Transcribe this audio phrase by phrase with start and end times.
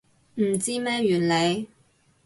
[0.37, 1.67] 唔知咩原理